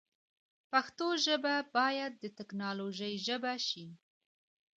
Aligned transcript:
پښتو 0.71 1.07
ژبه 1.25 1.55
باید 1.75 2.11
د 2.17 2.23
تکنالوژۍ 2.37 3.13
ژبه 3.25 3.53
شی 3.67 3.87